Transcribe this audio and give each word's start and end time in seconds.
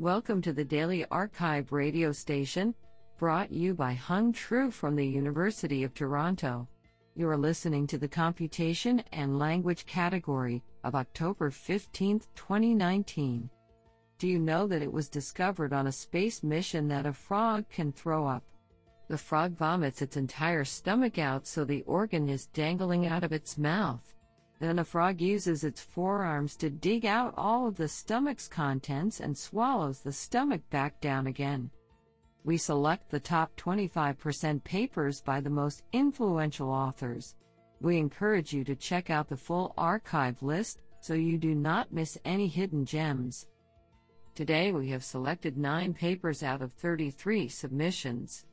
Welcome 0.00 0.40
to 0.42 0.54
the 0.54 0.64
Daily 0.64 1.04
Archive 1.10 1.72
radio 1.72 2.10
station, 2.10 2.74
brought 3.18 3.52
you 3.52 3.74
by 3.74 3.92
Hung 3.92 4.32
Tru 4.32 4.70
from 4.70 4.96
the 4.96 5.06
University 5.06 5.84
of 5.84 5.92
Toronto. 5.92 6.66
You 7.14 7.28
are 7.28 7.36
listening 7.36 7.86
to 7.88 7.98
the 7.98 8.08
Computation 8.08 9.04
and 9.12 9.38
Language 9.38 9.84
category 9.84 10.62
of 10.84 10.94
October 10.94 11.50
15, 11.50 12.20
2019. 12.34 13.50
Do 14.16 14.26
you 14.26 14.38
know 14.38 14.66
that 14.68 14.80
it 14.80 14.90
was 14.90 15.10
discovered 15.10 15.74
on 15.74 15.86
a 15.86 15.92
space 15.92 16.42
mission 16.42 16.88
that 16.88 17.04
a 17.04 17.12
frog 17.12 17.68
can 17.68 17.92
throw 17.92 18.26
up? 18.26 18.44
The 19.08 19.18
frog 19.18 19.52
vomits 19.52 20.00
its 20.00 20.16
entire 20.16 20.64
stomach 20.64 21.18
out 21.18 21.46
so 21.46 21.62
the 21.62 21.82
organ 21.82 22.26
is 22.30 22.46
dangling 22.46 23.06
out 23.06 23.22
of 23.22 23.34
its 23.34 23.58
mouth. 23.58 24.14
Then 24.60 24.78
a 24.78 24.84
frog 24.84 25.22
uses 25.22 25.64
its 25.64 25.80
forearms 25.80 26.54
to 26.56 26.68
dig 26.68 27.06
out 27.06 27.32
all 27.38 27.66
of 27.66 27.78
the 27.78 27.88
stomach's 27.88 28.46
contents 28.46 29.18
and 29.18 29.36
swallows 29.36 30.00
the 30.00 30.12
stomach 30.12 30.60
back 30.68 31.00
down 31.00 31.26
again. 31.26 31.70
We 32.44 32.58
select 32.58 33.10
the 33.10 33.20
top 33.20 33.56
25% 33.56 34.62
papers 34.62 35.22
by 35.22 35.40
the 35.40 35.48
most 35.48 35.82
influential 35.92 36.70
authors. 36.70 37.36
We 37.80 37.96
encourage 37.96 38.52
you 38.52 38.62
to 38.64 38.76
check 38.76 39.08
out 39.08 39.30
the 39.30 39.36
full 39.36 39.72
archive 39.78 40.42
list 40.42 40.82
so 41.00 41.14
you 41.14 41.38
do 41.38 41.54
not 41.54 41.92
miss 41.92 42.18
any 42.26 42.46
hidden 42.46 42.84
gems. 42.84 43.46
Today 44.34 44.72
we 44.72 44.90
have 44.90 45.02
selected 45.02 45.56
9 45.56 45.94
papers 45.94 46.42
out 46.42 46.60
of 46.60 46.72
33 46.74 47.48
submissions. 47.48 48.44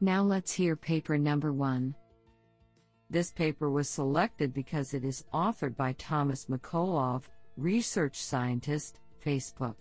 Now 0.00 0.22
let's 0.22 0.52
hear 0.52 0.76
paper 0.76 1.16
number 1.16 1.54
1. 1.54 1.94
This 3.12 3.30
paper 3.30 3.68
was 3.68 3.90
selected 3.90 4.54
because 4.54 4.94
it 4.94 5.04
is 5.04 5.26
authored 5.34 5.76
by 5.76 5.92
Thomas 5.98 6.46
Mikolov, 6.46 7.24
research 7.58 8.16
scientist, 8.16 9.00
Facebook, 9.22 9.74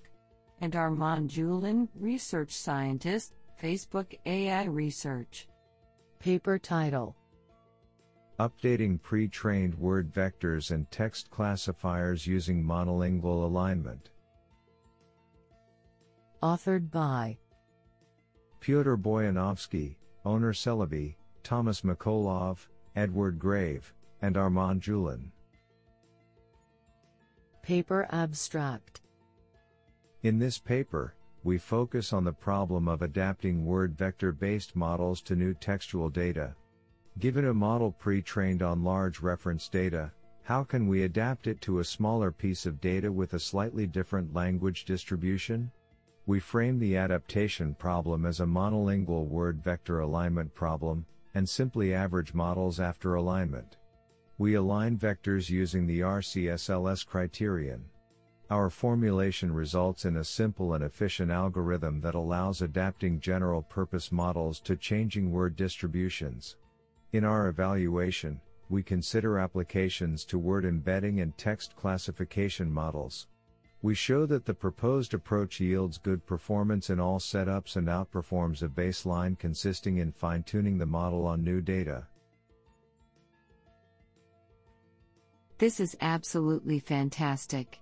and 0.59 0.75
Armand 0.75 1.29
Joulin, 1.29 1.87
research 1.95 2.51
scientist, 2.51 3.35
Facebook 3.63 4.19
AI 4.25 4.65
Research. 4.65 5.47
Paper 6.19 6.59
title 6.59 7.15
Updating 8.37 9.01
pre 9.01 9.29
trained 9.29 9.75
word 9.75 10.13
vectors 10.13 10.71
and 10.71 10.91
text 10.91 11.31
classifiers 11.31 12.27
using 12.27 12.61
monolingual 12.61 13.45
alignment. 13.45 14.09
Authored 16.43 16.91
by 16.91 17.37
Piotr 18.59 18.95
Bojanowski, 18.95 19.95
Onur 20.25 20.53
Celebi, 20.53 21.15
Thomas 21.43 21.79
Mikolov, 21.79 22.67
Edward 22.95 23.39
Grave, 23.39 23.93
and 24.21 24.35
Armand 24.35 24.81
Joulin. 24.81 25.31
Paper 27.63 28.07
Abstract 28.11 29.01
In 30.23 30.39
this 30.39 30.59
paper, 30.59 31.15
we 31.43 31.57
focus 31.57 32.11
on 32.11 32.23
the 32.23 32.33
problem 32.33 32.87
of 32.87 33.01
adapting 33.01 33.65
word 33.65 33.97
vector 33.97 34.31
based 34.31 34.75
models 34.75 35.21
to 35.21 35.35
new 35.35 35.53
textual 35.53 36.09
data. 36.09 36.53
Given 37.19 37.47
a 37.47 37.53
model 37.53 37.91
pre 37.91 38.21
trained 38.21 38.61
on 38.61 38.83
large 38.83 39.21
reference 39.21 39.69
data, 39.69 40.11
how 40.43 40.63
can 40.63 40.87
we 40.87 41.03
adapt 41.03 41.47
it 41.47 41.61
to 41.61 41.79
a 41.79 41.83
smaller 41.83 42.31
piece 42.31 42.65
of 42.65 42.81
data 42.81 43.11
with 43.11 43.33
a 43.33 43.39
slightly 43.39 43.87
different 43.87 44.33
language 44.33 44.85
distribution? 44.85 45.71
We 46.25 46.39
frame 46.39 46.77
the 46.77 46.97
adaptation 46.97 47.73
problem 47.73 48.25
as 48.25 48.41
a 48.41 48.45
monolingual 48.45 49.27
word 49.27 49.63
vector 49.63 50.01
alignment 50.01 50.53
problem, 50.53 51.05
and 51.33 51.47
simply 51.47 51.93
average 51.93 52.33
models 52.33 52.79
after 52.79 53.15
alignment. 53.15 53.77
We 54.37 54.55
align 54.55 54.97
vectors 54.97 55.49
using 55.49 55.85
the 55.85 55.99
RCSLS 55.99 57.05
criterion. 57.05 57.85
Our 58.49 58.69
formulation 58.69 59.53
results 59.53 60.05
in 60.05 60.17
a 60.17 60.23
simple 60.23 60.73
and 60.73 60.83
efficient 60.83 61.31
algorithm 61.31 62.01
that 62.01 62.15
allows 62.15 62.61
adapting 62.61 63.19
general 63.19 63.61
purpose 63.61 64.11
models 64.11 64.59
to 64.61 64.75
changing 64.75 65.31
word 65.31 65.55
distributions. 65.55 66.57
In 67.13 67.23
our 67.23 67.47
evaluation, 67.47 68.41
we 68.69 68.83
consider 68.83 69.37
applications 69.37 70.25
to 70.25 70.39
word 70.39 70.65
embedding 70.65 71.21
and 71.21 71.37
text 71.37 71.75
classification 71.75 72.71
models. 72.71 73.27
We 73.83 73.95
show 73.95 74.27
that 74.27 74.45
the 74.45 74.53
proposed 74.53 75.15
approach 75.15 75.59
yields 75.59 75.97
good 75.97 76.23
performance 76.25 76.91
in 76.91 76.99
all 76.99 77.17
setups 77.17 77.77
and 77.77 77.87
outperforms 77.87 78.61
a 78.61 78.67
baseline 78.67 79.37
consisting 79.39 79.97
in 79.97 80.11
fine-tuning 80.11 80.77
the 80.77 80.85
model 80.85 81.25
on 81.25 81.43
new 81.43 81.61
data. 81.61 82.05
This 85.57 85.79
is 85.79 85.97
absolutely 86.01 86.79
fantastic. 86.79 87.79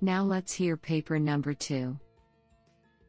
Now 0.00 0.24
let's 0.24 0.52
hear 0.52 0.76
paper 0.76 1.18
number 1.18 1.54
2. 1.54 1.96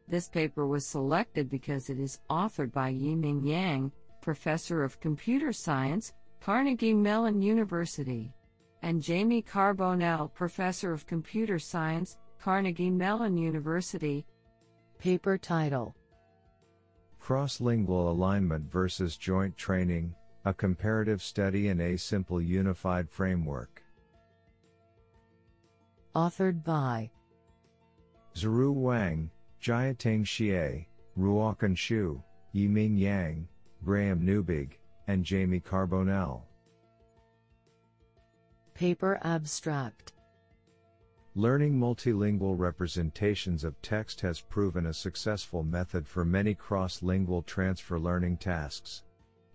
This 0.08 0.28
paper 0.28 0.68
was 0.68 0.86
selected 0.86 1.50
because 1.50 1.90
it 1.90 2.00
is 2.00 2.20
authored 2.30 2.72
by 2.72 2.94
Yiming 2.94 3.48
Yang, 3.48 3.92
professor 4.22 4.84
of 4.84 5.00
computer 5.00 5.52
science, 5.52 6.14
Carnegie 6.40 6.94
Mellon 6.94 7.42
University 7.42 8.32
and 8.82 9.06
Jaime 9.06 9.42
Carbonell, 9.42 10.34
Professor 10.34 10.92
of 10.92 11.06
Computer 11.06 11.60
Science, 11.60 12.18
Carnegie 12.42 12.90
Mellon 12.90 13.38
University. 13.38 14.26
Paper 14.98 15.38
title 15.38 15.96
Cross-lingual 17.20 18.12
alignment 18.12 18.72
versus 18.72 19.18
joint 19.18 19.56
training, 19.56 20.16
a 20.46 20.54
comparative 20.54 21.22
study 21.22 21.68
in 21.68 21.80
a 21.82 21.98
simple 21.98 22.42
unified 22.42 23.10
framework. 23.10 23.84
Authored 26.16 26.64
by 26.64 27.12
Zirui 28.36 28.74
Wang, 28.74 29.30
Jiateng 29.62 30.24
Xie, 30.24 30.86
Ruochen 31.18 31.76
Xu, 31.76 32.22
Yiming 32.56 32.98
Yang, 32.98 33.48
Graham 33.84 34.22
Neubig, 34.22 34.72
and 35.08 35.28
Jaime 35.28 35.60
Carbonell. 35.60 36.42
Paper 38.82 39.20
Abstract 39.22 40.14
Learning 41.36 41.80
multilingual 41.80 42.58
representations 42.58 43.64
of 43.64 43.80
text 43.84 44.20
has 44.22 44.42
proven 44.42 44.88
a 44.88 44.94
successful 44.96 45.62
method 45.62 46.08
for 46.08 46.26
many 46.26 46.56
cross-lingual 46.56 47.44
transfer 47.44 48.00
learning 48.00 48.38
tasks. 48.38 49.04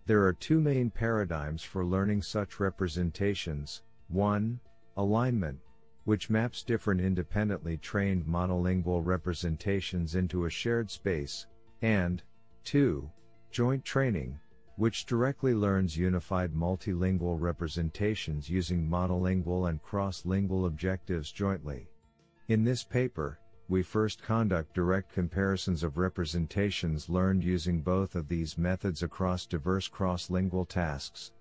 There 0.06 0.24
are 0.24 0.32
two 0.32 0.60
main 0.60 0.90
paradigms 0.90 1.64
for 1.64 1.84
learning 1.84 2.22
such 2.22 2.60
representations. 2.60 3.82
1. 4.10 4.60
Alignment, 4.96 5.58
which 6.04 6.30
maps 6.30 6.62
different 6.62 7.00
independently 7.00 7.78
trained 7.78 8.26
monolingual 8.26 9.04
representations 9.04 10.14
into 10.14 10.44
a 10.44 10.50
shared 10.50 10.88
space, 10.88 11.48
and 11.82 12.22
2. 12.62 13.10
Joint 13.50 13.84
training, 13.84 14.38
which 14.76 15.06
directly 15.06 15.54
learns 15.54 15.96
unified 15.96 16.52
multilingual 16.52 17.40
representations 17.40 18.48
using 18.48 18.88
monolingual 18.88 19.68
and 19.68 19.82
cross-lingual 19.82 20.66
objectives 20.66 21.32
jointly. 21.32 21.88
In 22.48 22.62
this 22.62 22.84
paper, 22.84 23.38
we 23.68 23.82
first 23.82 24.22
conduct 24.22 24.74
direct 24.74 25.12
comparisons 25.12 25.82
of 25.82 25.98
representations 25.98 27.08
learned 27.08 27.42
using 27.42 27.80
both 27.80 28.14
of 28.14 28.28
these 28.28 28.56
methods 28.56 29.02
across 29.02 29.46
diverse 29.46 29.88
cross-lingual 29.88 30.66
tasks. 30.66 31.32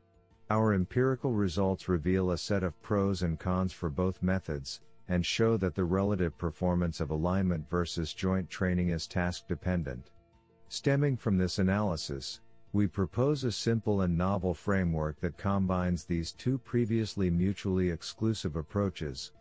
Our 0.50 0.74
empirical 0.74 1.34
results 1.34 1.90
reveal 1.90 2.32
a 2.32 2.38
set 2.38 2.64
of 2.64 2.82
pros 2.82 3.22
and 3.22 3.40
cons 3.40 3.74
for 3.74 3.90
both 3.90 4.24
methods, 4.24 4.82
and 5.08 5.26
show 5.26 5.58
that 5.58 5.76
the 5.76 5.84
relative 5.84 6.38
performance 6.38 7.00
of 7.00 7.12
alignment 7.12 7.70
versus 7.70 8.14
joint 8.14 8.50
training 8.50 8.90
is 8.90 9.06
task 9.06 9.48
dependent. 9.48 10.10
Stemming 10.68 11.18
from 11.18 11.38
this 11.38 11.60
analysis, 11.60 12.42
we 12.76 12.86
propose 12.88 13.46
a 13.46 13.52
simple 13.54 14.02
and 14.02 14.18
novel 14.18 14.54
framework 14.54 15.18
that 15.22 15.38
combines 15.38 16.04
these 16.04 16.34
two 16.34 16.58
previously 16.58 17.30
mutually 17.30 17.90
exclusive 17.90 18.58
approaches. 18.58 19.32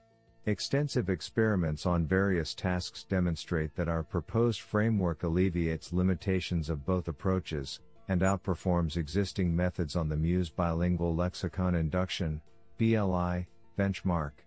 Extensive 0.47 1.11
experiments 1.11 1.85
on 1.85 2.07
various 2.07 2.55
tasks 2.55 3.03
demonstrate 3.03 3.75
that 3.75 3.89
our 3.89 4.05
proposed 4.05 4.61
framework 4.61 5.25
alleviates 5.25 5.93
limitations 5.93 6.71
of 6.71 6.87
both 6.87 7.09
approaches, 7.09 7.81
and 8.07 8.21
outperforms 8.21 8.97
existing 8.97 9.57
methods 9.57 9.97
on 9.97 10.09
the 10.09 10.17
Muse 10.17 10.49
Bilingual 10.49 11.13
Lexicon 11.13 11.75
Induction, 11.75 12.41
BLI, 12.79 13.49
benchmark 13.77 14.44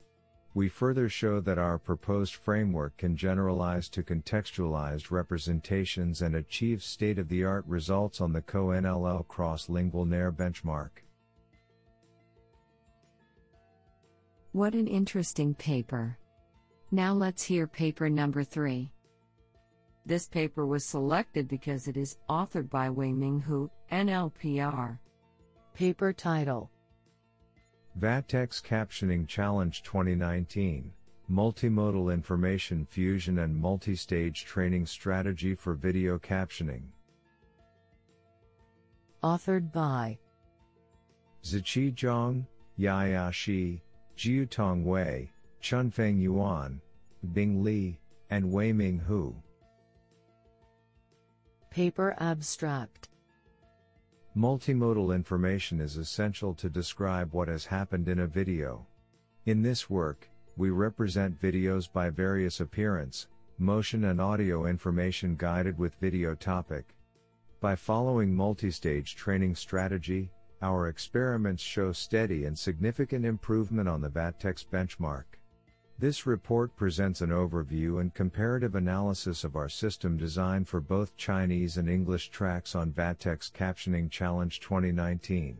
we 0.53 0.69
further 0.69 1.07
show 1.07 1.39
that 1.39 1.57
our 1.57 1.77
proposed 1.77 2.35
framework 2.35 2.97
can 2.97 3.15
generalize 3.15 3.89
to 3.89 4.01
contextualized 4.01 5.11
representations 5.11 6.21
and 6.21 6.35
achieve 6.35 6.81
state-of-the-art 6.81 7.65
results 7.67 8.21
on 8.21 8.33
the 8.33 8.41
CoNLL 8.41 9.27
cross-lingual 9.27 10.05
NER 10.05 10.31
benchmark. 10.31 10.89
What 14.53 14.73
an 14.73 14.87
interesting 14.87 15.53
paper. 15.53 16.17
Now 16.91 17.13
let's 17.13 17.43
hear 17.43 17.67
paper 17.67 18.09
number 18.09 18.43
3. 18.43 18.89
This 20.05 20.27
paper 20.27 20.65
was 20.65 20.85
selected 20.85 21.47
because 21.47 21.87
it 21.87 21.97
is 21.97 22.17
authored 22.29 22.69
by 22.69 22.89
Wei 22.89 23.11
Ming 23.11 23.41
Hu, 23.41 23.69
NLPR. 23.91 24.97
Paper 25.73 26.13
title 26.13 26.71
VATEX 27.99 28.61
Captioning 28.61 29.27
Challenge 29.27 29.81
2019 29.81 30.93
Multimodal 31.31 32.13
Information 32.13 32.85
Fusion 32.85 33.39
and 33.39 33.55
Multi-Stage 33.55 34.45
Training 34.45 34.85
Strategy 34.85 35.55
for 35.55 35.73
Video 35.73 36.19
Captioning. 36.19 36.83
Authored 39.23 39.71
by 39.71 40.19
Ziqi 41.43 41.95
Zhang, 41.95 42.45
Yaya 42.75 43.31
Shi, 43.31 43.81
Jiutong 44.15 44.83
Wei, 44.83 45.31
Chunfeng 45.59 46.21
Yuan, 46.21 46.79
Bing 47.33 47.63
Li, 47.63 47.99
and 48.29 48.51
Weiming 48.51 48.99
Hu. 48.99 49.35
Paper 51.71 52.15
Abstract 52.19 53.09
Multimodal 54.37 55.15
information 55.15 55.81
is 55.81 55.97
essential 55.97 56.53
to 56.53 56.69
describe 56.69 57.33
what 57.33 57.47
has 57.47 57.65
happened 57.65 58.07
in 58.07 58.19
a 58.19 58.27
video. 58.27 58.85
In 59.47 59.63
this 59.63 59.89
work, 59.89 60.29
we 60.55 60.69
represent 60.69 61.41
videos 61.41 61.91
by 61.91 62.11
various 62.11 62.59
appearance, 62.59 63.29
motion 63.57 64.03
and 64.03 64.21
audio 64.21 64.67
information 64.67 65.35
guided 65.37 65.79
with 65.79 65.95
video 65.95 66.35
topic. 66.35 66.93
By 67.61 67.75
following 67.75 68.35
multi-stage 68.35 69.15
training 69.15 69.55
strategy, 69.55 70.29
our 70.61 70.87
experiments 70.87 71.63
show 71.63 71.91
steady 71.91 72.45
and 72.45 72.55
significant 72.55 73.25
improvement 73.25 73.89
on 73.89 74.01
the 74.01 74.09
VATEX 74.09 74.67
benchmark. 74.71 75.36
This 75.99 76.27
report 76.27 76.75
presents 76.75 77.21
an 77.21 77.31
overview 77.31 77.99
and 77.99 78.13
comparative 78.13 78.75
analysis 78.75 79.43
of 79.43 79.55
our 79.55 79.67
system 79.67 80.15
design 80.15 80.63
for 80.63 80.79
both 80.79 81.17
Chinese 81.17 81.77
and 81.77 81.89
English 81.89 82.29
tracks 82.29 82.75
on 82.75 82.91
VATEX 82.91 83.51
Captioning 83.51 84.11
Challenge 84.11 84.59
2019. 84.59 85.57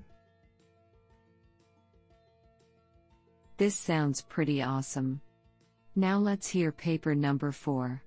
This 3.58 3.76
sounds 3.76 4.22
pretty 4.22 4.62
awesome. 4.62 5.22
Now 5.96 6.20
let's 6.20 6.48
hear 6.48 6.72
paper 6.72 7.16
number 7.16 7.52
4. 7.52 8.04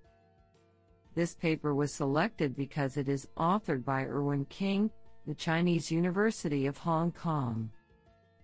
This 1.17 1.35
paper 1.35 1.75
was 1.75 1.93
selected 1.93 2.55
because 2.55 2.97
it 2.97 3.09
is 3.09 3.27
authored 3.37 3.85
by 3.85 4.05
Irwin 4.05 4.45
King, 4.45 4.93
the 5.27 5.35
Chinese 5.35 5.91
University 5.91 6.67
of 6.67 6.79
Hong 6.79 7.11
Kong. 7.11 7.73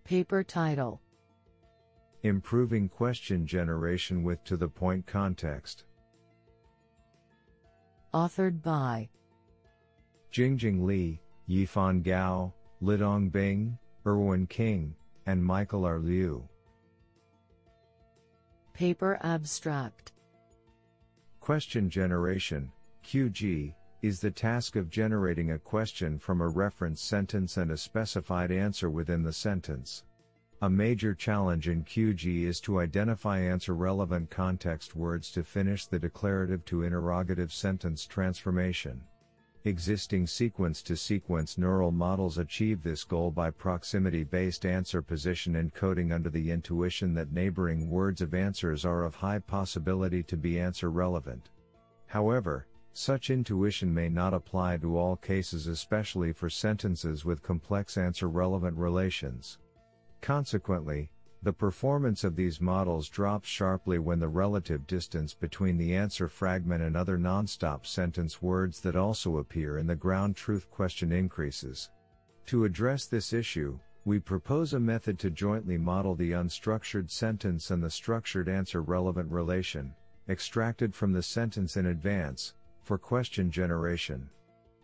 Paper 0.02 0.42
title 0.42 1.00
Improving 2.26 2.88
Question 2.88 3.46
Generation 3.46 4.24
with 4.24 4.42
To 4.44 4.56
the 4.56 4.68
Point 4.68 5.06
Context. 5.06 5.84
Authored 8.12 8.62
by 8.62 9.08
Jingjing 10.32 10.84
Li, 10.84 11.20
Yifan 11.48 12.02
Gao, 12.02 12.52
Lidong 12.82 13.30
Bing, 13.30 13.78
Irwin 14.04 14.46
King, 14.48 14.94
and 15.26 15.44
Michael 15.44 15.84
R. 15.84 15.98
Lyu. 15.98 16.42
Paper 18.74 19.18
Abstract 19.22 20.12
Question 21.40 21.88
generation, 21.88 22.72
QG, 23.04 23.72
is 24.02 24.20
the 24.20 24.30
task 24.30 24.74
of 24.74 24.90
generating 24.90 25.52
a 25.52 25.58
question 25.58 26.18
from 26.18 26.40
a 26.40 26.48
reference 26.48 27.00
sentence 27.00 27.56
and 27.56 27.70
a 27.70 27.76
specified 27.76 28.50
answer 28.50 28.90
within 28.90 29.22
the 29.22 29.32
sentence. 29.32 30.02
A 30.62 30.70
major 30.70 31.14
challenge 31.14 31.68
in 31.68 31.84
QG 31.84 32.44
is 32.44 32.60
to 32.60 32.80
identify 32.80 33.40
answer 33.40 33.74
relevant 33.74 34.30
context 34.30 34.96
words 34.96 35.30
to 35.32 35.44
finish 35.44 35.86
the 35.86 35.98
declarative 35.98 36.64
to 36.64 36.82
interrogative 36.82 37.52
sentence 37.52 38.06
transformation. 38.06 39.02
Existing 39.64 40.26
sequence 40.26 40.80
to 40.80 40.96
sequence 40.96 41.58
neural 41.58 41.92
models 41.92 42.38
achieve 42.38 42.82
this 42.82 43.04
goal 43.04 43.30
by 43.30 43.50
proximity 43.50 44.24
based 44.24 44.64
answer 44.64 45.02
position 45.02 45.52
encoding 45.52 46.10
under 46.10 46.30
the 46.30 46.50
intuition 46.50 47.12
that 47.12 47.32
neighboring 47.32 47.90
words 47.90 48.22
of 48.22 48.32
answers 48.32 48.86
are 48.86 49.04
of 49.04 49.14
high 49.14 49.40
possibility 49.40 50.22
to 50.22 50.38
be 50.38 50.58
answer 50.58 50.90
relevant. 50.90 51.50
However, 52.06 52.66
such 52.94 53.28
intuition 53.28 53.92
may 53.92 54.08
not 54.08 54.32
apply 54.32 54.78
to 54.78 54.96
all 54.96 55.16
cases, 55.16 55.66
especially 55.66 56.32
for 56.32 56.48
sentences 56.48 57.26
with 57.26 57.42
complex 57.42 57.98
answer 57.98 58.30
relevant 58.30 58.78
relations. 58.78 59.58
Consequently, 60.20 61.10
the 61.42 61.52
performance 61.52 62.24
of 62.24 62.34
these 62.34 62.60
models 62.60 63.08
drops 63.08 63.48
sharply 63.48 63.98
when 63.98 64.18
the 64.18 64.28
relative 64.28 64.86
distance 64.86 65.34
between 65.34 65.76
the 65.76 65.94
answer 65.94 66.28
fragment 66.28 66.82
and 66.82 66.96
other 66.96 67.16
non-stop 67.16 67.86
sentence 67.86 68.42
words 68.42 68.80
that 68.80 68.96
also 68.96 69.36
appear 69.36 69.78
in 69.78 69.86
the 69.86 69.94
ground 69.94 70.34
truth 70.34 70.68
question 70.70 71.12
increases. 71.12 71.90
To 72.46 72.64
address 72.64 73.06
this 73.06 73.32
issue, 73.32 73.78
we 74.04 74.18
propose 74.18 74.72
a 74.72 74.80
method 74.80 75.18
to 75.20 75.30
jointly 75.30 75.76
model 75.76 76.14
the 76.14 76.32
unstructured 76.32 77.10
sentence 77.10 77.70
and 77.70 77.82
the 77.82 77.90
structured 77.90 78.48
answer 78.48 78.82
relevant 78.82 79.30
relation, 79.30 79.94
extracted 80.28 80.94
from 80.94 81.12
the 81.12 81.22
sentence 81.22 81.76
in 81.76 81.86
advance, 81.86 82.54
for 82.82 82.98
question 82.98 83.50
generation. 83.50 84.28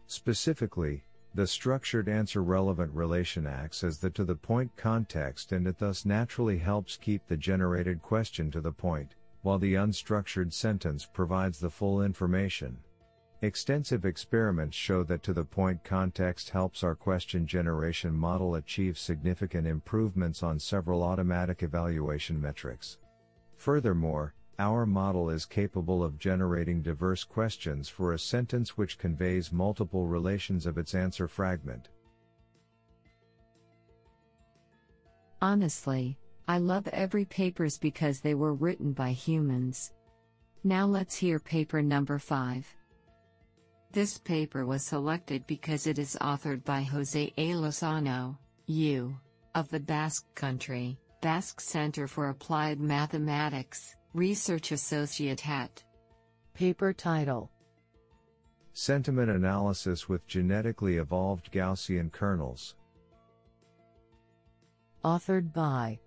Specifically, 0.07 1.05
the 1.35 1.47
structured 1.47 2.09
answer 2.09 2.43
relevant 2.43 2.93
relation 2.93 3.47
acts 3.47 3.83
as 3.83 3.99
the 3.99 4.11
to 4.11 4.25
the 4.25 4.35
point 4.35 4.71
context 4.77 5.53
and 5.53 5.67
it 5.67 5.79
thus 5.79 6.05
naturally 6.05 6.59
helps 6.59 6.97
keep 6.97 7.27
the 7.27 7.37
generated 7.37 8.03
question 8.03 8.51
to 8.51 8.61
the 8.61 8.73
point, 8.73 9.15
while 9.41 9.59
the 9.59 9.75
unstructured 9.75 10.53
sentence 10.53 11.07
provides 11.07 11.59
the 11.59 11.71
full 11.71 12.03
information. 12.03 12.77
Extensive 13.41 14.05
experiments 14.05 14.77
show 14.77 15.03
that 15.03 15.23
to 15.23 15.33
the 15.33 15.45
point 15.45 15.83
context 15.83 16.51
helps 16.51 16.85
our 16.85 16.95
question 16.95 17.47
generation 17.47 18.13
model 18.15 18.55
achieve 18.55 18.97
significant 18.97 19.67
improvements 19.67 20.43
on 20.43 20.61
several 20.61 21.03
automatic 21.03 21.63
evaluation 21.63 22.41
metrics. 22.41 22.99
Furthermore, 23.57 24.35
our 24.63 24.87
model 24.87 25.29
is 25.29 25.45
capable 25.45 26.05
of 26.05 26.21
generating 26.21 26.83
diverse 26.83 27.25
questions 27.25 27.89
for 27.89 28.13
a 28.13 28.19
sentence 28.19 28.79
which 28.79 28.97
conveys 28.97 29.51
multiple 29.51 30.07
relations 30.07 30.67
of 30.67 30.79
its 30.79 30.95
answer 30.95 31.27
fragment. 31.27 31.89
Honestly, 35.41 36.17
I 36.47 36.59
love 36.59 36.87
every 36.93 37.25
papers 37.25 37.77
because 37.77 38.21
they 38.21 38.35
were 38.35 38.55
written 38.55 38.93
by 38.93 39.11
humans. 39.11 39.93
Now 40.63 40.87
let's 40.87 41.17
hear 41.17 41.41
paper 41.41 41.83
number 41.83 42.21
5. 42.21 42.65
This 43.91 44.19
paper 44.19 44.65
was 44.65 44.85
selected 44.85 45.45
because 45.49 45.89
it 45.89 45.99
is 45.99 46.17
authored 46.21 46.65
by 46.65 46.83
Jose 46.83 47.33
A. 47.37 47.51
Lozano, 47.55 48.39
U. 48.67 49.19
of 49.57 49.69
the 49.71 49.81
Basque 49.81 50.33
Country, 50.37 50.97
Basque 51.21 51.61
Center 51.61 52.07
for 52.07 52.29
Applied 52.29 52.79
Mathematics. 52.79 53.97
Research 54.15 54.73
Associate 54.73 55.41
Hat. 55.41 55.83
Paper 56.53 56.93
title 56.93 57.51
Sentiment 58.75 59.31
Analysis 59.31 60.07
with 60.07 60.27
Genetically 60.27 60.99
Evolved 60.99 61.51
Gaussian 61.51 62.13
Kernels. 62.13 62.75
Authored 65.03 65.55
by 65.55 65.99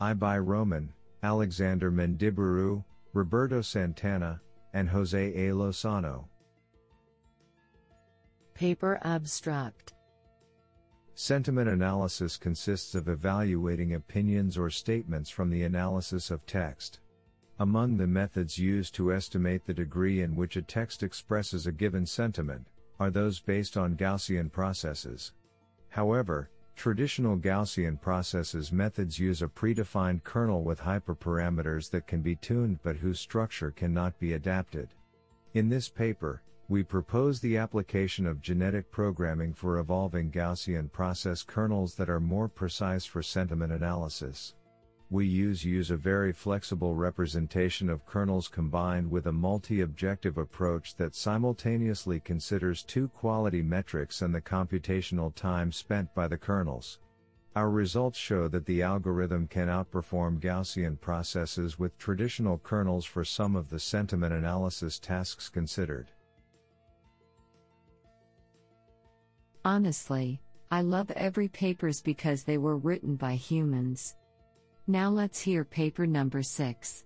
Ibai 0.00 0.42
Roman, 0.42 0.90
Alexander 1.22 1.92
Mendiburu, 1.92 2.82
Roberto 3.12 3.60
Santana, 3.60 4.40
and 4.72 4.88
Jose 4.88 5.48
A. 5.48 5.52
Lozano. 5.52 6.24
Paper 8.54 8.98
Abstract 9.02 9.92
Sentiment 11.20 11.68
analysis 11.68 12.36
consists 12.36 12.94
of 12.94 13.08
evaluating 13.08 13.92
opinions 13.92 14.56
or 14.56 14.70
statements 14.70 15.28
from 15.28 15.50
the 15.50 15.64
analysis 15.64 16.30
of 16.30 16.46
text. 16.46 17.00
Among 17.58 17.96
the 17.96 18.06
methods 18.06 18.56
used 18.56 18.94
to 18.94 19.12
estimate 19.12 19.66
the 19.66 19.74
degree 19.74 20.22
in 20.22 20.36
which 20.36 20.56
a 20.56 20.62
text 20.62 21.02
expresses 21.02 21.66
a 21.66 21.72
given 21.72 22.06
sentiment, 22.06 22.68
are 23.00 23.10
those 23.10 23.40
based 23.40 23.76
on 23.76 23.96
Gaussian 23.96 24.52
processes. 24.52 25.32
However, 25.88 26.50
traditional 26.76 27.36
Gaussian 27.36 28.00
processes 28.00 28.70
methods 28.70 29.18
use 29.18 29.42
a 29.42 29.48
predefined 29.48 30.22
kernel 30.22 30.62
with 30.62 30.78
hyperparameters 30.78 31.90
that 31.90 32.06
can 32.06 32.22
be 32.22 32.36
tuned 32.36 32.78
but 32.84 32.94
whose 32.94 33.18
structure 33.18 33.72
cannot 33.72 34.16
be 34.20 34.34
adapted. 34.34 34.90
In 35.54 35.68
this 35.68 35.88
paper, 35.88 36.42
we 36.70 36.82
propose 36.82 37.40
the 37.40 37.56
application 37.56 38.26
of 38.26 38.42
genetic 38.42 38.90
programming 38.90 39.54
for 39.54 39.78
evolving 39.78 40.30
Gaussian 40.30 40.92
process 40.92 41.42
kernels 41.42 41.94
that 41.94 42.10
are 42.10 42.20
more 42.20 42.46
precise 42.46 43.06
for 43.06 43.22
sentiment 43.22 43.72
analysis. 43.72 44.54
We 45.08 45.24
use 45.26 45.64
use 45.64 45.90
a 45.90 45.96
very 45.96 46.34
flexible 46.34 46.94
representation 46.94 47.88
of 47.88 48.04
kernels 48.04 48.48
combined 48.48 49.10
with 49.10 49.28
a 49.28 49.32
multi-objective 49.32 50.36
approach 50.36 50.94
that 50.96 51.14
simultaneously 51.14 52.20
considers 52.20 52.82
two 52.82 53.08
quality 53.08 53.62
metrics 53.62 54.20
and 54.20 54.34
the 54.34 54.42
computational 54.42 55.34
time 55.34 55.72
spent 55.72 56.14
by 56.14 56.28
the 56.28 56.36
kernels. 56.36 56.98
Our 57.56 57.70
results 57.70 58.18
show 58.18 58.46
that 58.48 58.66
the 58.66 58.82
algorithm 58.82 59.46
can 59.46 59.68
outperform 59.68 60.38
Gaussian 60.38 61.00
processes 61.00 61.78
with 61.78 61.96
traditional 61.96 62.58
kernels 62.58 63.06
for 63.06 63.24
some 63.24 63.56
of 63.56 63.70
the 63.70 63.80
sentiment 63.80 64.34
analysis 64.34 64.98
tasks 64.98 65.48
considered. 65.48 66.10
Honestly, 69.64 70.40
I 70.70 70.82
love 70.82 71.10
every 71.12 71.48
papers 71.48 72.00
because 72.00 72.44
they 72.44 72.58
were 72.58 72.76
written 72.76 73.16
by 73.16 73.34
humans. 73.34 74.16
Now 74.86 75.10
let's 75.10 75.40
hear 75.40 75.64
paper 75.64 76.06
number 76.06 76.42
6. 76.42 77.04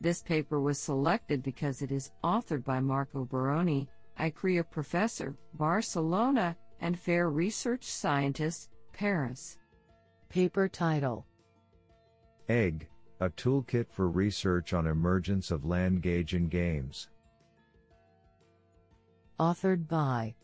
This 0.00 0.22
paper 0.22 0.60
was 0.60 0.78
selected 0.78 1.42
because 1.42 1.82
it 1.82 1.90
is 1.90 2.12
authored 2.22 2.64
by 2.64 2.80
Marco 2.80 3.24
Baroni, 3.24 3.88
ICREA 4.18 4.68
professor, 4.70 5.36
Barcelona, 5.54 6.56
and 6.80 6.98
FAIR 6.98 7.30
research 7.30 7.84
scientist, 7.84 8.70
Paris. 8.92 9.58
Paper 10.28 10.68
title 10.68 11.26
Egg, 12.48 12.88
a 13.20 13.28
toolkit 13.30 13.86
for 13.90 14.08
research 14.08 14.72
on 14.72 14.86
emergence 14.86 15.50
of 15.50 15.64
land 15.64 16.02
gauge 16.02 16.34
in 16.34 16.48
games. 16.48 17.08
Authored 19.40 19.88
by 19.88 20.34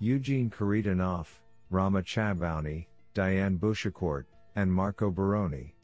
Eugene 0.00 0.48
Kharitonov, 0.48 1.26
Rahma 1.72 2.04
Chaabouni, 2.04 2.86
Diane 3.14 3.58
Bouchacourt, 3.58 4.26
and 4.54 4.72
Marco 4.72 5.10
Baroni. 5.10 5.74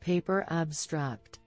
Paper 0.00 0.46
Abstract 0.48 1.40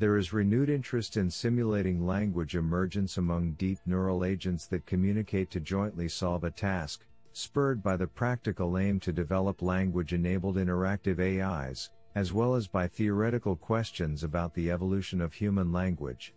There 0.00 0.16
is 0.16 0.32
renewed 0.32 0.68
interest 0.68 1.16
in 1.16 1.30
simulating 1.30 2.04
language 2.04 2.56
emergence 2.56 3.16
among 3.16 3.52
deep 3.52 3.78
neural 3.86 4.24
agents 4.24 4.66
that 4.66 4.86
communicate 4.86 5.52
to 5.52 5.60
jointly 5.60 6.08
solve 6.08 6.42
a 6.42 6.50
task, 6.50 7.06
spurred 7.32 7.80
by 7.80 7.96
the 7.96 8.08
practical 8.08 8.76
aim 8.76 8.98
to 8.98 9.12
develop 9.12 9.62
language 9.62 10.14
enabled 10.14 10.56
interactive 10.56 11.20
AIs, 11.20 11.90
as 12.16 12.32
well 12.32 12.56
as 12.56 12.66
by 12.66 12.88
theoretical 12.88 13.54
questions 13.54 14.24
about 14.24 14.52
the 14.54 14.72
evolution 14.72 15.20
of 15.20 15.32
human 15.32 15.72
language. 15.72 16.34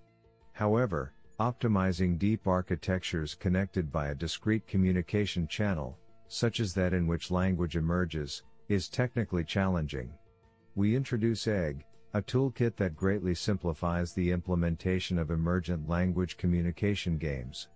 However, 0.53 1.13
optimizing 1.41 2.19
deep 2.19 2.45
architectures 2.45 3.33
connected 3.33 3.91
by 3.91 4.09
a 4.09 4.15
discrete 4.15 4.67
communication 4.67 5.47
channel, 5.47 5.97
such 6.27 6.59
as 6.59 6.71
that 6.75 6.93
in 6.93 7.07
which 7.07 7.31
language 7.31 7.75
emerges, 7.75 8.43
is 8.69 8.87
technically 8.87 9.43
challenging. 9.43 10.13
We 10.75 10.95
introduce 10.95 11.47
EGG, 11.47 11.83
a 12.13 12.21
toolkit 12.21 12.75
that 12.75 12.95
greatly 12.95 13.33
simplifies 13.33 14.13
the 14.13 14.29
implementation 14.29 15.17
of 15.17 15.31
emergent 15.31 15.89
language 15.89 16.37
communication 16.37 17.17
games. 17.17 17.69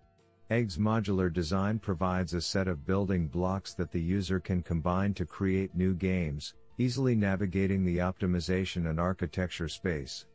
EGG's 0.51 0.77
modular 0.77 1.33
design 1.33 1.79
provides 1.79 2.35
a 2.35 2.41
set 2.41 2.67
of 2.67 2.85
building 2.85 3.27
blocks 3.27 3.73
that 3.73 3.91
the 3.91 3.99
user 3.99 4.39
can 4.39 4.61
combine 4.61 5.15
to 5.15 5.25
create 5.25 5.73
new 5.73 5.95
games, 5.95 6.53
easily 6.77 7.15
navigating 7.15 7.83
the 7.83 7.97
optimization 7.97 8.91
and 8.91 8.99
architecture 8.99 9.67
space. 9.67 10.27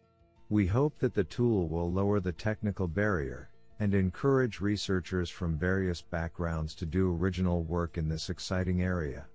We 0.51 0.67
hope 0.67 0.99
that 0.99 1.15
the 1.15 1.25
tool 1.25 1.69
will 1.69 1.93
lower 1.93 2.19
the 2.19 2.33
technical 2.33 2.89
barrier 2.89 3.51
and 3.79 3.95
encourage 3.95 4.61
researchers 4.61 5.31
from 5.31 5.57
various 5.57 6.03
backgrounds 6.03 6.75
to 6.75 6.87
do 6.87 7.15
original 7.15 7.63
work 7.63 7.97
in 7.97 8.09
this 8.09 8.29
exciting 8.29 8.83
area. 8.83 9.27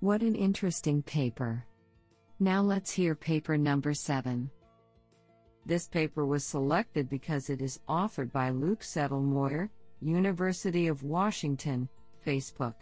What 0.00 0.20
an 0.20 0.34
interesting 0.34 1.02
paper. 1.02 1.64
Now 2.38 2.60
let's 2.60 2.90
hear 2.90 3.14
paper 3.14 3.56
number 3.56 3.94
7. 3.94 4.50
This 5.64 5.88
paper 5.88 6.26
was 6.26 6.44
selected 6.44 7.08
because 7.08 7.48
it 7.48 7.62
is 7.62 7.80
authored 7.88 8.32
by 8.32 8.50
Luke 8.50 8.80
Zettlemoyer, 8.80 9.70
University 10.00 10.88
of 10.88 11.04
Washington, 11.04 11.88
Facebook. 12.26 12.74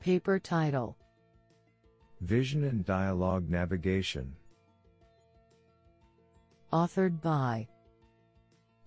Paper 0.00 0.38
title 0.38 0.96
Vision 2.20 2.64
and 2.64 2.84
Dialogue 2.84 3.48
Navigation. 3.48 4.34
Authored 6.72 7.20
by 7.22 7.68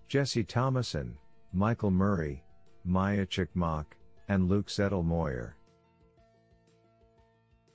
Jesse 0.06 0.44
Thomason, 0.44 1.16
Michael 1.52 1.90
Murray, 1.90 2.44
Maya 2.84 3.24
Cakmak, 3.26 3.86
and 4.28 4.48
Luke 4.48 4.68
Zettlemoyer. 4.68 5.54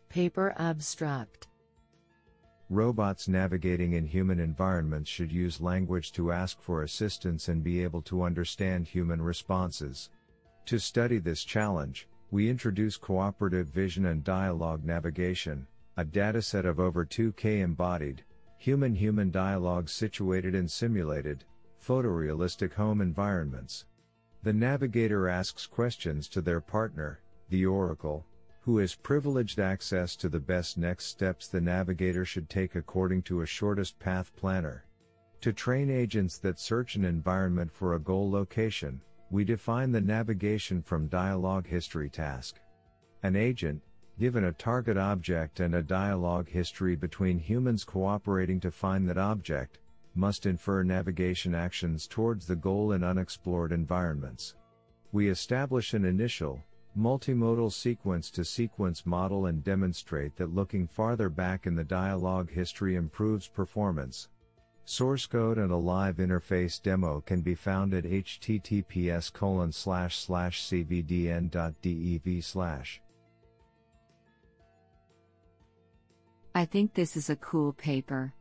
Paper 0.09 0.53
Abstract 0.57 1.47
Robots 2.69 3.27
navigating 3.27 3.93
in 3.93 4.05
human 4.05 4.39
environments 4.39 5.09
should 5.09 5.31
use 5.31 5.61
language 5.61 6.11
to 6.13 6.31
ask 6.31 6.61
for 6.61 6.83
assistance 6.83 7.47
and 7.47 7.63
be 7.63 7.81
able 7.81 8.01
to 8.03 8.23
understand 8.23 8.87
human 8.87 9.21
responses. 9.21 10.09
To 10.65 10.77
study 10.77 11.17
this 11.17 11.43
challenge, 11.43 12.07
we 12.29 12.50
introduce 12.50 12.98
cooperative 12.98 13.67
vision 13.67 14.07
and 14.07 14.24
dialogue 14.24 14.84
navigation, 14.84 15.65
a 15.96 16.03
dataset 16.03 16.65
of 16.65 16.79
over 16.79 17.05
2K 17.05 17.62
embodied, 17.62 18.24
human 18.57 18.93
human 18.93 19.31
dialogues 19.31 19.93
situated 19.93 20.53
in 20.53 20.67
simulated, 20.67 21.46
photorealistic 21.81 22.74
home 22.74 23.00
environments. 23.00 23.86
The 24.43 24.51
navigator 24.51 25.29
asks 25.29 25.65
questions 25.65 26.27
to 26.29 26.41
their 26.41 26.60
partner, 26.60 27.22
the 27.50 27.65
Oracle, 27.65 28.25
who 28.60 28.77
has 28.79 28.96
privileged 28.96 29.60
access 29.60 30.17
to 30.17 30.27
the 30.27 30.39
best 30.39 30.77
next 30.77 31.05
steps 31.05 31.48
the 31.48 31.62
navigator 31.62 32.25
should 32.25 32.50
take 32.50 32.75
according 32.75 33.22
to 33.24 33.41
a 33.41 33.46
shortest 33.46 33.98
path 34.00 34.36
planner. 34.36 34.84
To 35.41 35.53
train 35.53 35.89
agents 35.89 36.38
that 36.39 36.60
search 36.60 36.96
an 36.96 37.05
environment 37.05 37.72
for 37.72 37.93
a 37.93 38.00
goal 38.00 38.29
location, 38.29 39.00
we 39.29 39.43
define 39.43 39.91
the 39.91 40.01
navigation 40.01 40.81
from 40.81 41.07
dialogue 41.07 41.67
history 41.67 42.10
task. 42.10 42.60
An 43.24 43.36
agent, 43.36 43.81
given 44.19 44.46
a 44.46 44.53
target 44.53 44.98
object 44.98 45.60
and 45.60 45.75
a 45.75 45.84
dialogue 45.84 46.48
history 46.48 46.96
between 46.96 47.38
humans 47.38 47.84
cooperating 47.84 48.60
to 48.62 48.72
find 48.72 49.07
that 49.07 49.17
object, 49.17 49.79
must 50.15 50.46
infer 50.46 50.81
navigation 50.81 51.53
actions 51.53 52.07
towards 52.07 52.48
the 52.48 52.55
goal 52.55 52.93
in 52.93 53.03
unexplored 53.03 53.72
environments. 53.72 54.55
We 55.12 55.29
establish 55.29 55.93
an 55.93 56.05
initial, 56.05 56.63
multimodal 56.98 57.72
sequence 57.72 58.31
to 58.31 58.43
sequence 58.43 59.05
model 59.05 59.46
and 59.46 59.63
demonstrate 59.63 60.36
that 60.38 60.55
looking 60.55 60.88
farther 60.88 61.29
back 61.29 61.67
in 61.67 61.75
the 61.75 61.84
dialogue 61.84 62.50
history 62.50 62.96
improves 62.96 63.48
performance. 63.48 64.29
Source 64.89 65.25
code 65.25 65.58
and 65.58 65.70
a 65.70 65.75
live 65.75 66.15
interface 66.15 66.82
demo 66.82 67.20
can 67.20 67.41
be 67.41 67.56
found 67.56 67.94
at 67.94 68.06
https 68.06 69.34
colon 69.34 69.70
slash 69.70 70.17
slash 70.17 70.63
cvdn.dev 70.63 72.46
slash. 72.46 73.01
I 76.56 76.63
think 76.63 76.94
this 76.94 77.17
is 77.17 77.29
a 77.29 77.36
cool 77.36 77.74
paper. 77.74 78.34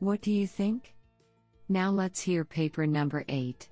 What 0.00 0.20
do 0.20 0.30
you 0.30 0.46
think? 0.46 0.94
Now 1.70 1.90
let's 1.90 2.20
hear 2.20 2.44
paper 2.44 2.86
number 2.86 3.24
8. 3.26 3.66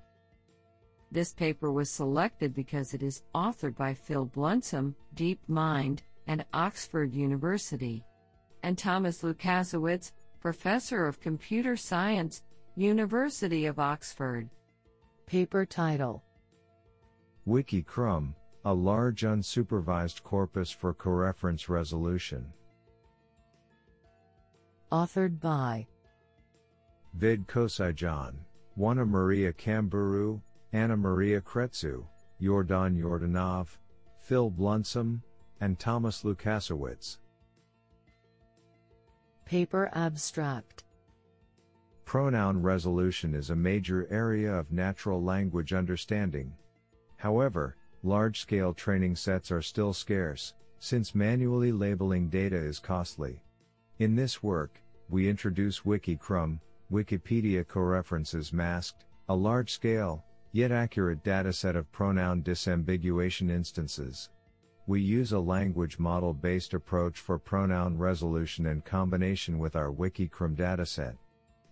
This 1.13 1.35
paper 1.35 1.71
was 1.71 1.91
selected 1.91 2.55
because 2.55 2.95
it 2.95 3.03
is 3.03 3.23
authored 3.35 3.77
by 3.77 3.93
Phil 3.93 4.25
Blunsom, 4.25 4.95
DeepMind, 5.15 5.99
and 6.27 6.47
Oxford 6.55 7.13
University, 7.13 8.03
and 8.63 8.79
Thomas 8.79 9.21
Lukasiewicz, 9.21 10.13
Professor 10.45 11.07
of 11.07 11.21
Computer 11.21 11.75
Science, 11.75 12.43
University 12.77 13.65
of 13.65 13.79
Oxford. 13.79 14.51
Paper 15.25 15.65
title 15.65 16.23
WikiCREM, 17.49 18.35
a 18.67 18.75
large 18.75 19.23
unsupervised 19.23 20.23
corpus 20.23 20.71
for 20.71 20.93
coreference 20.93 21.71
resolution. 21.71 22.53
Authored 24.93 25.41
by 25.41 25.87
Vid 27.15 27.49
Kocijan, 27.49 28.35
Oana 28.79 29.09
Maria 29.09 29.51
Camburu, 29.51 30.43
Ana 30.75 30.99
Maria 30.99 31.41
Cretu, 31.41 32.05
Yordan 32.39 33.03
Yordanov, 33.03 33.79
Phil 34.21 34.51
Blunsom, 34.51 35.23
and 35.63 35.79
Thomas 35.79 36.23
Lukasiewicz. 36.23 37.17
Paper 39.45 39.91
Abstract 39.93 40.85
Pronoun 42.07 42.63
resolution 42.63 43.35
is 43.35 43.51
a 43.51 43.57
major 43.57 44.07
area 44.11 44.51
of 44.51 44.73
natural 44.73 45.23
language 45.23 45.75
understanding. 45.75 46.55
However, 47.19 47.77
large 48.03 48.41
scale 48.41 48.73
training 48.73 49.17
sets 49.17 49.51
are 49.51 49.61
still 49.61 49.93
scarce, 49.93 50.55
since 50.79 51.15
manually 51.15 51.73
labeling 51.73 52.31
data 52.31 52.57
is 52.57 52.79
costly. 52.79 53.43
In 53.99 54.17
this 54.17 54.43
work, 54.43 54.81
we 55.11 55.29
introduce 55.29 55.81
WikiCREM, 55.81 56.59
Wikipedia 56.91 57.67
Coreferences 57.67 58.51
Masked, 58.51 59.05
a 59.29 59.37
large 59.37 59.71
scale, 59.71 60.25
yet 60.53 60.73
accurate 60.73 61.23
dataset 61.23 61.77
of 61.77 61.93
pronoun 61.93 62.43
disambiguation 62.43 63.51
instances. 63.51 64.31
We 64.87 65.01
use 65.01 65.33
a 65.33 65.39
language 65.39 65.99
model 65.99 66.35
based 66.35 66.75
approach 66.75 67.19
for 67.19 67.39
pronoun 67.39 67.97
resolution 67.97 68.67
in 68.67 68.83
combination 68.83 69.59
with 69.59 69.77
our 69.77 69.91
WikiCREM 69.91 70.57
dataset. 70.57 71.17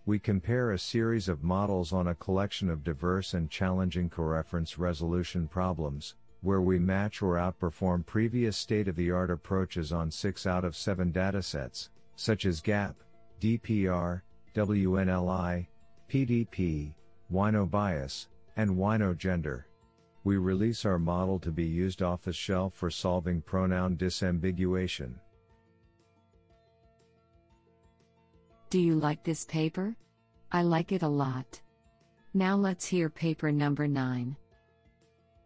We 0.07 0.17
compare 0.17 0.71
a 0.71 0.79
series 0.79 1.29
of 1.29 1.43
models 1.43 1.93
on 1.93 2.07
a 2.07 2.15
collection 2.15 2.71
of 2.71 2.83
diverse 2.83 3.35
and 3.35 3.51
challenging 3.51 4.09
coreference 4.09 4.79
resolution 4.79 5.47
problems, 5.47 6.15
where 6.41 6.61
we 6.61 6.79
match 6.79 7.21
or 7.21 7.35
outperform 7.35 8.03
previous 8.03 8.57
state 8.57 8.87
of 8.87 8.95
the 8.95 9.11
art 9.11 9.29
approaches 9.29 9.91
on 9.91 10.09
6 10.09 10.47
out 10.47 10.65
of 10.65 10.75
7 10.75 11.13
datasets, 11.13 11.89
such 12.15 12.45
as 12.47 12.61
GAP, 12.61 12.95
DPR, 13.39 14.21
WNLI, 14.55 15.67
PDP, 16.09 16.95
Wino 17.31 17.69
bias, 17.69 18.27
and 18.57 18.71
Wino 18.71 19.15
gender. 19.15 19.67
We 20.23 20.37
release 20.37 20.85
our 20.85 20.99
model 20.99 21.39
to 21.39 21.51
be 21.51 21.65
used 21.65 22.01
off 22.01 22.21
the 22.21 22.31
shelf 22.31 22.73
for 22.73 22.89
solving 22.89 23.41
pronoun 23.41 23.97
disambiguation. 23.97 25.15
Do 28.69 28.79
you 28.79 28.95
like 28.95 29.23
this 29.23 29.45
paper? 29.45 29.95
I 30.51 30.61
like 30.61 30.91
it 30.91 31.03
a 31.03 31.07
lot. 31.07 31.61
Now 32.33 32.55
let's 32.55 32.85
hear 32.85 33.09
paper 33.09 33.51
number 33.51 33.87
9. 33.87 34.35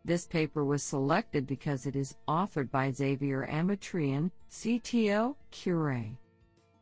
This 0.05 0.25
paper 0.25 0.63
was 0.63 0.83
selected 0.83 1.45
because 1.45 1.85
it 1.85 1.97
is 1.97 2.15
authored 2.29 2.71
by 2.71 2.91
Xavier 2.91 3.45
Amatriain, 3.51 4.31
CTO, 4.49 5.35
Curai. 5.51 6.15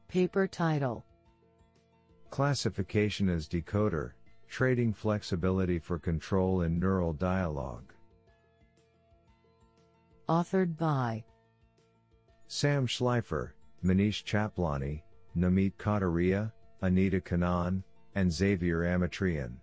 Paper 0.08 0.46
title 0.46 1.04
Classification 2.30 3.30
as 3.30 3.48
decoder, 3.48 4.12
trading 4.56 4.94
flexibility 4.94 5.78
for 5.78 6.00
control 6.00 6.62
in 6.62 6.80
neural 6.80 7.12
dialogue. 7.12 7.92
Authored 10.30 10.78
by 10.78 11.26
Sam 12.48 12.88
Shleifer, 12.88 13.50
Manish 13.84 14.24
Chablani, 14.24 15.02
Namit 15.38 15.74
Katariya, 15.78 16.54
Anitha 16.82 17.22
Kannan, 17.22 17.84
and 18.16 18.32
Xavier 18.32 18.84
Amatriain. 18.84 19.58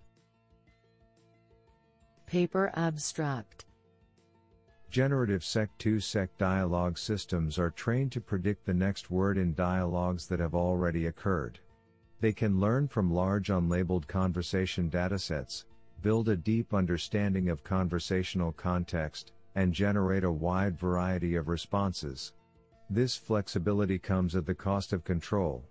Paper 2.26 2.70
Abstract 2.75 3.64
Generative 4.90 5.40
Seq2Seq 5.40 6.28
dialogue 6.37 6.99
systems 6.99 7.58
are 7.58 7.70
trained 7.70 8.12
to 8.12 8.20
predict 8.20 8.66
the 8.66 8.75
next 8.75 9.11
word 9.11 9.38
in 9.38 9.54
dialogues 9.54 10.26
that 10.26 10.38
have 10.38 10.54
already 10.54 11.06
occurred. 11.06 11.61
They 12.23 12.33
can 12.33 12.61
learn 12.61 12.87
from 12.87 13.12
large 13.12 13.49
unlabeled 13.49 14.07
conversation 14.07 14.88
datasets, 14.88 15.64
build 16.02 16.29
a 16.29 16.37
deep 16.37 16.73
understanding 16.73 17.49
of 17.49 17.64
conversational 17.64 18.52
context, 18.52 19.33
and 19.57 19.75
generate 19.75 20.23
a 20.23 20.31
wide 20.31 20.79
variety 20.79 21.35
of 21.35 21.49
responses. 21.49 22.33
This 22.88 23.17
flexibility 23.17 23.99
comes 23.99 24.37
at 24.37 24.47
the 24.47 24.55
cost 24.55 24.93
of 24.93 25.02
control. 25.02 25.64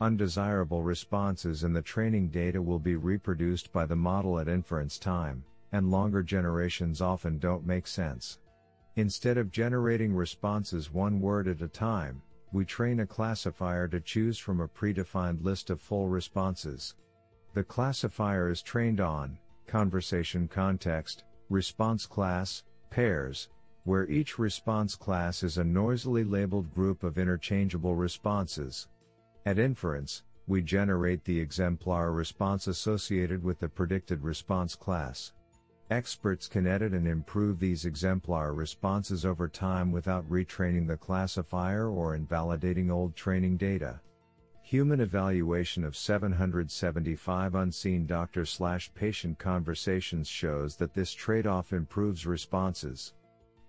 Undesirable 0.00 0.82
responses 0.82 1.62
in 1.62 1.72
the 1.72 1.80
training 1.80 2.28
data 2.30 2.60
will 2.60 2.80
be 2.80 2.96
reproduced 2.96 3.72
by 3.72 3.86
the 3.86 3.94
model 3.94 4.40
at 4.40 4.48
inference 4.48 4.98
time 4.98 5.44
and 5.70 5.92
longer 5.92 6.24
generations 6.24 7.00
often 7.00 7.38
don't 7.38 7.66
make 7.66 7.86
sense. 7.86 8.40
Instead 8.96 9.38
of 9.38 9.52
generating 9.52 10.12
responses 10.12 10.92
one 10.92 11.20
word 11.20 11.46
at 11.46 11.62
a 11.62 11.68
time, 11.68 12.20
we 12.54 12.64
train 12.64 13.00
a 13.00 13.06
classifier 13.06 13.88
to 13.88 14.00
choose 14.00 14.38
from 14.38 14.60
a 14.60 14.68
predefined 14.68 15.42
list 15.42 15.70
of 15.70 15.80
full 15.80 16.06
responses. 16.06 16.94
The 17.52 17.64
classifier 17.64 18.48
is 18.48 18.62
trained 18.62 19.00
on 19.00 19.38
conversation 19.66 20.46
context, 20.46 21.24
response 21.50 22.06
class, 22.06 22.62
pairs, 22.90 23.48
where 23.82 24.08
each 24.08 24.38
response 24.38 24.94
class 24.94 25.42
is 25.42 25.58
a 25.58 25.64
noisily 25.64 26.22
labeled 26.22 26.72
group 26.72 27.02
of 27.02 27.18
interchangeable 27.18 27.96
responses. 27.96 28.86
At 29.44 29.58
inference, 29.58 30.22
we 30.46 30.62
generate 30.62 31.24
the 31.24 31.40
exemplar 31.40 32.12
response 32.12 32.68
associated 32.68 33.42
with 33.42 33.58
the 33.58 33.68
predicted 33.68 34.22
response 34.22 34.76
class. 34.76 35.32
Experts 35.90 36.48
can 36.48 36.66
edit 36.66 36.94
and 36.94 37.06
improve 37.06 37.58
these 37.58 37.84
exemplar 37.84 38.54
responses 38.54 39.26
over 39.26 39.48
time 39.48 39.92
without 39.92 40.28
retraining 40.30 40.86
the 40.86 40.96
classifier 40.96 41.90
or 41.90 42.14
invalidating 42.14 42.90
old 42.90 43.14
training 43.14 43.58
data. 43.58 44.00
Human 44.62 45.00
evaluation 45.00 45.84
of 45.84 45.94
775 45.94 47.54
unseen 47.54 48.06
doctor 48.06 48.46
slash 48.46 48.90
patient 48.94 49.38
conversations 49.38 50.26
shows 50.26 50.74
that 50.76 50.94
this 50.94 51.12
trade 51.12 51.46
off 51.46 51.74
improves 51.74 52.26
responses. 52.26 53.12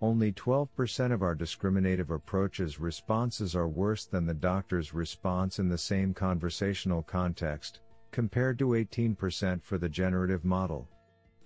Only 0.00 0.32
12% 0.32 1.12
of 1.12 1.22
our 1.22 1.34
discriminative 1.34 2.10
approaches 2.10 2.80
responses 2.80 3.54
are 3.54 3.68
worse 3.68 4.06
than 4.06 4.24
the 4.24 4.32
doctor's 4.32 4.94
response 4.94 5.58
in 5.58 5.68
the 5.68 5.76
same 5.76 6.14
conversational 6.14 7.02
context, 7.02 7.80
compared 8.10 8.58
to 8.58 8.68
18% 8.68 9.62
for 9.62 9.76
the 9.76 9.88
generative 9.88 10.46
model. 10.46 10.88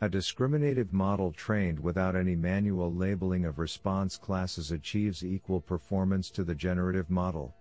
A 0.02 0.08
discriminative 0.08 0.94
model 0.94 1.30
trained 1.30 1.78
without 1.78 2.16
any 2.16 2.34
manual 2.34 2.92
labeling 2.92 3.44
of 3.44 3.58
response 3.58 4.16
classes 4.16 4.72
achieves 4.72 5.22
equal 5.22 5.60
performance 5.60 6.30
to 6.30 6.42
the 6.42 6.54
generative 6.54 7.10
model. 7.10 7.54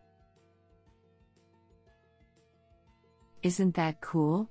Isn't 3.44 3.76
that 3.76 4.00
cool? 4.00 4.50